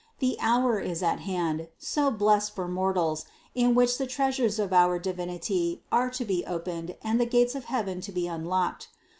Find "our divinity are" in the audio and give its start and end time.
4.73-6.09